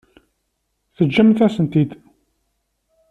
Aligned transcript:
Teǧǧamt-asen-tt-id. 0.95 1.89